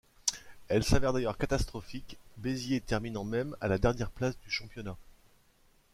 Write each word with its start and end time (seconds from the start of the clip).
Elle 0.67 0.83
s'avère 0.83 1.13
d'ailleurs 1.13 1.37
catastrophique, 1.37 2.17
Béziers 2.37 2.81
terminant 2.81 3.23
même 3.23 3.55
à 3.61 3.67
la 3.67 3.77
dernière 3.77 4.09
place 4.09 4.35
du 4.39 4.49
championnat. 4.49 4.97